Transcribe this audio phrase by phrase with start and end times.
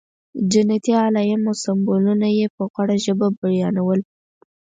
[0.51, 3.99] جنتي علایم او سمبولونه یې په غوړه ژبه بیانول.